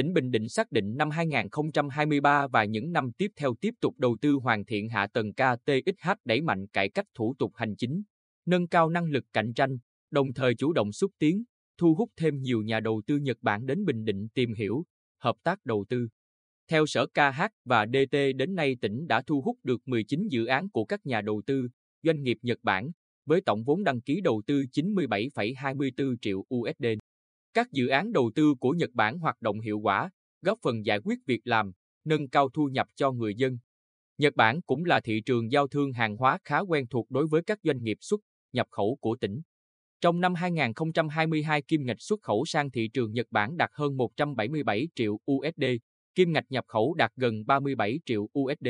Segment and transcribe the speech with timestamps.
[0.00, 4.16] tỉnh Bình Định xác định năm 2023 và những năm tiếp theo tiếp tục đầu
[4.20, 8.02] tư hoàn thiện hạ tầng KTXH đẩy mạnh cải cách thủ tục hành chính,
[8.46, 9.78] nâng cao năng lực cạnh tranh,
[10.10, 11.44] đồng thời chủ động xúc tiến,
[11.78, 14.84] thu hút thêm nhiều nhà đầu tư Nhật Bản đến Bình Định tìm hiểu,
[15.18, 16.08] hợp tác đầu tư.
[16.68, 20.70] Theo Sở KH và DT đến nay tỉnh đã thu hút được 19 dự án
[20.70, 21.68] của các nhà đầu tư,
[22.02, 22.90] doanh nghiệp Nhật Bản,
[23.26, 26.99] với tổng vốn đăng ký đầu tư 97,24 triệu USD.
[27.54, 30.10] Các dự án đầu tư của Nhật Bản hoạt động hiệu quả,
[30.42, 31.72] góp phần giải quyết việc làm,
[32.04, 33.58] nâng cao thu nhập cho người dân.
[34.18, 37.42] Nhật Bản cũng là thị trường giao thương hàng hóa khá quen thuộc đối với
[37.42, 38.20] các doanh nghiệp xuất,
[38.52, 39.40] nhập khẩu của tỉnh.
[40.00, 44.88] Trong năm 2022, kim ngạch xuất khẩu sang thị trường Nhật Bản đạt hơn 177
[44.94, 45.64] triệu USD,
[46.14, 48.68] kim ngạch nhập khẩu đạt gần 37 triệu USD.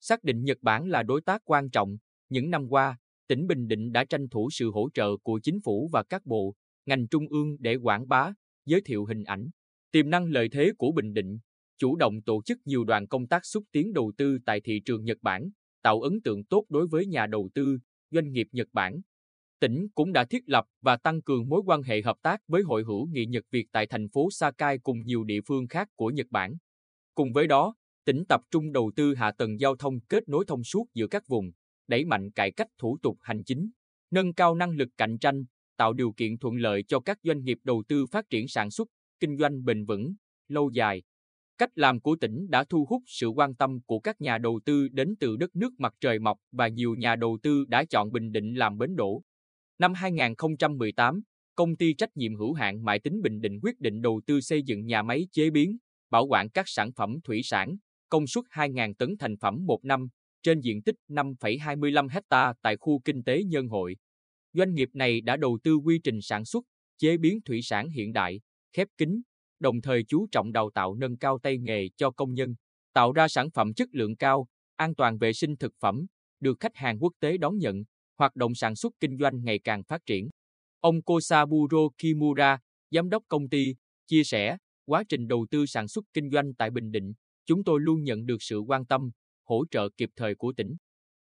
[0.00, 1.96] Xác định Nhật Bản là đối tác quan trọng,
[2.28, 2.98] những năm qua,
[3.28, 6.54] tỉnh Bình Định đã tranh thủ sự hỗ trợ của chính phủ và các bộ,
[6.86, 8.32] ngành trung ương để quảng bá,
[8.66, 9.50] giới thiệu hình ảnh,
[9.90, 11.38] tiềm năng lợi thế của Bình Định,
[11.78, 15.04] chủ động tổ chức nhiều đoàn công tác xúc tiến đầu tư tại thị trường
[15.04, 15.50] Nhật Bản,
[15.82, 17.78] tạo ấn tượng tốt đối với nhà đầu tư,
[18.10, 19.00] doanh nghiệp Nhật Bản.
[19.60, 22.82] Tỉnh cũng đã thiết lập và tăng cường mối quan hệ hợp tác với Hội
[22.82, 26.26] hữu nghị Nhật Việt tại thành phố Sakai cùng nhiều địa phương khác của Nhật
[26.30, 26.56] Bản.
[27.14, 30.64] Cùng với đó, tỉnh tập trung đầu tư hạ tầng giao thông kết nối thông
[30.64, 31.50] suốt giữa các vùng,
[31.88, 33.70] đẩy mạnh cải cách thủ tục hành chính,
[34.10, 35.44] nâng cao năng lực cạnh tranh,
[35.76, 38.88] tạo điều kiện thuận lợi cho các doanh nghiệp đầu tư phát triển sản xuất,
[39.20, 40.14] kinh doanh bền vững,
[40.48, 41.02] lâu dài.
[41.58, 44.88] Cách làm của tỉnh đã thu hút sự quan tâm của các nhà đầu tư
[44.88, 48.32] đến từ đất nước mặt trời mọc và nhiều nhà đầu tư đã chọn Bình
[48.32, 49.22] Định làm bến đổ.
[49.78, 51.22] Năm 2018,
[51.54, 54.62] công ty trách nhiệm hữu hạn Mại Tính Bình Định quyết định đầu tư xây
[54.62, 55.76] dựng nhà máy chế biến,
[56.10, 57.76] bảo quản các sản phẩm thủy sản,
[58.08, 60.08] công suất 2.000 tấn thành phẩm một năm,
[60.42, 63.96] trên diện tích 5,25 ha tại khu kinh tế Nhân Hội.
[64.56, 66.64] Doanh nghiệp này đã đầu tư quy trình sản xuất,
[66.98, 68.40] chế biến thủy sản hiện đại,
[68.72, 69.20] khép kín,
[69.58, 72.54] đồng thời chú trọng đào tạo nâng cao tay nghề cho công nhân,
[72.92, 76.06] tạo ra sản phẩm chất lượng cao, an toàn vệ sinh thực phẩm,
[76.40, 77.84] được khách hàng quốc tế đón nhận,
[78.18, 80.28] hoạt động sản xuất kinh doanh ngày càng phát triển.
[80.80, 82.58] Ông Kosaburo Kimura,
[82.90, 83.74] giám đốc công ty,
[84.06, 87.12] chia sẻ, quá trình đầu tư sản xuất kinh doanh tại Bình Định,
[87.46, 89.10] chúng tôi luôn nhận được sự quan tâm,
[89.44, 90.76] hỗ trợ kịp thời của tỉnh.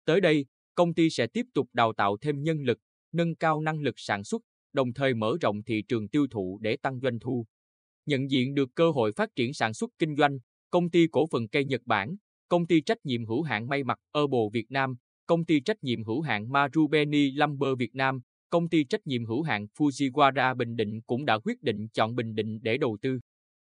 [0.05, 0.45] Tới đây,
[0.75, 2.79] công ty sẽ tiếp tục đào tạo thêm nhân lực,
[3.11, 4.41] nâng cao năng lực sản xuất,
[4.73, 7.45] đồng thời mở rộng thị trường tiêu thụ để tăng doanh thu.
[8.05, 10.37] Nhận diện được cơ hội phát triển sản xuất kinh doanh,
[10.69, 12.15] công ty cổ phần cây Nhật Bản,
[12.47, 14.95] công ty trách nhiệm hữu hạn may mặc Herbal Việt Nam,
[15.25, 18.19] công ty trách nhiệm hữu hạn Marubeni Lumber Việt Nam,
[18.49, 22.35] công ty trách nhiệm hữu hạn Fujiwara Bình Định cũng đã quyết định chọn Bình
[22.35, 23.19] Định để đầu tư.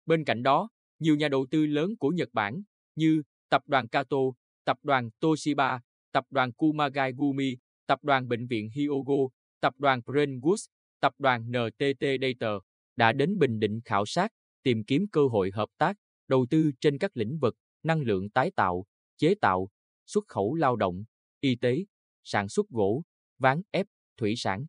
[0.05, 0.69] Bên cạnh đó,
[0.99, 2.61] nhiều nhà đầu tư lớn của Nhật Bản
[2.95, 4.17] như Tập đoàn Kato,
[4.65, 5.79] Tập đoàn Toshiba,
[6.11, 7.57] Tập đoàn Kumagai Gumi,
[7.91, 9.13] Tập đoàn Bệnh viện Hyogo,
[9.59, 10.67] Tập đoàn Brainwoods,
[10.99, 12.49] Tập đoàn NTT Data
[12.95, 14.31] đã đến Bình Định khảo sát,
[14.63, 15.97] tìm kiếm cơ hội hợp tác,
[16.27, 18.85] đầu tư trên các lĩnh vực năng lượng tái tạo,
[19.17, 19.69] chế tạo,
[20.07, 21.03] xuất khẩu lao động,
[21.39, 21.85] y tế,
[22.23, 23.03] sản xuất gỗ,
[23.39, 23.87] ván ép,
[24.17, 24.65] thủy sản.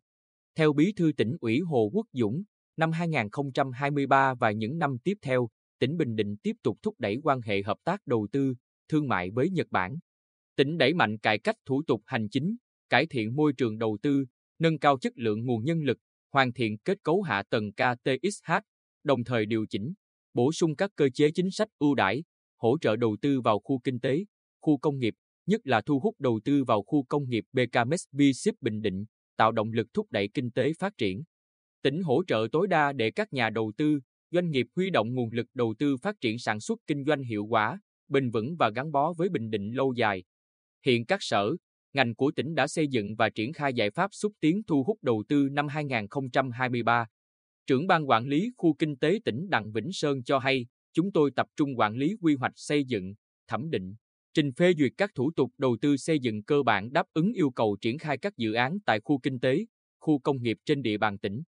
[0.55, 2.43] Theo Bí thư tỉnh ủy Hồ Quốc Dũng,
[2.77, 7.41] năm 2023 và những năm tiếp theo, tỉnh Bình Định tiếp tục thúc đẩy quan
[7.41, 8.53] hệ hợp tác đầu tư,
[8.87, 9.97] thương mại với Nhật Bản.
[10.55, 12.55] Tỉnh đẩy mạnh cải cách thủ tục hành chính,
[12.93, 14.25] cải thiện môi trường đầu tư,
[14.59, 15.97] nâng cao chất lượng nguồn nhân lực,
[16.31, 18.51] hoàn thiện kết cấu hạ tầng KTXH,
[19.03, 19.93] đồng thời điều chỉnh,
[20.33, 22.23] bổ sung các cơ chế chính sách ưu đãi,
[22.57, 24.25] hỗ trợ đầu tư vào khu kinh tế,
[24.61, 25.13] khu công nghiệp,
[25.45, 29.05] nhất là thu hút đầu tư vào khu công nghiệp BKMSB Ship Bình Định,
[29.37, 31.23] tạo động lực thúc đẩy kinh tế phát triển.
[31.81, 33.99] Tỉnh hỗ trợ tối đa để các nhà đầu tư,
[34.31, 37.45] doanh nghiệp huy động nguồn lực đầu tư phát triển sản xuất kinh doanh hiệu
[37.45, 40.23] quả, bền vững và gắn bó với Bình Định lâu dài.
[40.85, 41.55] Hiện các sở,
[41.93, 44.97] ngành của tỉnh đã xây dựng và triển khai giải pháp xúc tiến thu hút
[45.01, 47.05] đầu tư năm 2023.
[47.67, 51.31] Trưởng ban quản lý khu kinh tế tỉnh Đặng Vĩnh Sơn cho hay, chúng tôi
[51.35, 53.13] tập trung quản lý quy hoạch xây dựng,
[53.47, 53.95] thẩm định,
[54.33, 57.49] trình phê duyệt các thủ tục đầu tư xây dựng cơ bản đáp ứng yêu
[57.49, 59.65] cầu triển khai các dự án tại khu kinh tế,
[59.99, 61.43] khu công nghiệp trên địa bàn tỉnh.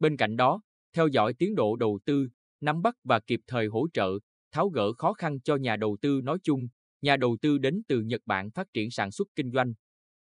[0.00, 0.62] Bên cạnh đó,
[0.92, 2.28] theo dõi tiến độ đầu tư,
[2.60, 4.18] nắm bắt và kịp thời hỗ trợ,
[4.52, 6.68] tháo gỡ khó khăn cho nhà đầu tư nói chung,
[7.02, 9.72] nhà đầu tư đến từ Nhật Bản phát triển sản xuất kinh doanh.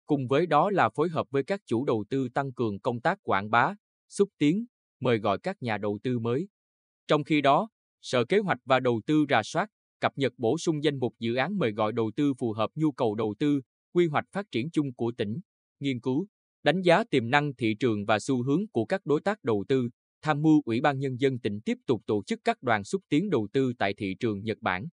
[0.06, 3.18] Cùng với đó là phối hợp với các chủ đầu tư tăng cường công tác
[3.22, 3.74] quảng bá,
[4.08, 4.64] xúc tiến,
[5.00, 6.48] mời gọi các nhà đầu tư mới.
[7.06, 7.68] Trong khi đó,
[8.02, 9.70] Sở Kế hoạch và Đầu tư rà soát,
[10.00, 12.92] cập nhật bổ sung danh mục dự án mời gọi đầu tư phù hợp nhu
[12.92, 13.60] cầu đầu tư,
[13.92, 15.40] quy hoạch phát triển chung của tỉnh,
[15.80, 16.26] nghiên cứu,
[16.62, 19.88] đánh giá tiềm năng thị trường và xu hướng của các đối tác đầu tư,
[20.22, 23.30] tham mưu Ủy ban Nhân dân tỉnh tiếp tục tổ chức các đoàn xúc tiến
[23.30, 24.86] đầu tư tại thị trường Nhật Bản.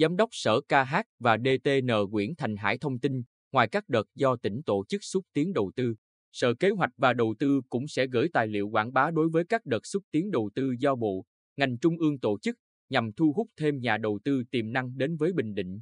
[0.00, 4.36] Giám đốc Sở KH và DTN Nguyễn Thành Hải thông tin, ngoài các đợt do
[4.36, 5.94] tỉnh tổ chức xúc tiến đầu tư,
[6.32, 9.44] Sở Kế hoạch và Đầu tư cũng sẽ gửi tài liệu quảng bá đối với
[9.44, 11.24] các đợt xúc tiến đầu tư do Bộ,
[11.56, 12.56] ngành trung ương tổ chức,
[12.90, 15.80] nhằm thu hút thêm nhà đầu tư tiềm năng đến với Bình Định.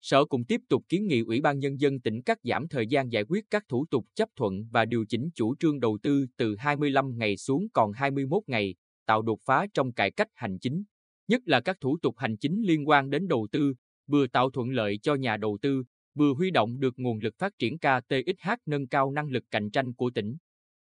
[0.00, 3.12] Sở cũng tiếp tục kiến nghị Ủy ban Nhân dân tỉnh cắt giảm thời gian
[3.12, 6.56] giải quyết các thủ tục chấp thuận và điều chỉnh chủ trương đầu tư từ
[6.56, 8.74] 25 ngày xuống còn 21 ngày,
[9.06, 10.84] tạo đột phá trong cải cách hành chính,
[11.30, 13.74] nhất là các thủ tục hành chính liên quan đến đầu tư,
[14.06, 15.84] vừa tạo thuận lợi cho nhà đầu tư,
[16.14, 19.94] vừa huy động được nguồn lực phát triển KTXH nâng cao năng lực cạnh tranh
[19.94, 20.36] của tỉnh.